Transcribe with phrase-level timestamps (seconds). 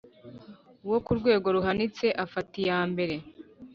[0.85, 3.15] uwo ku rwego ruhanitse afata iyambere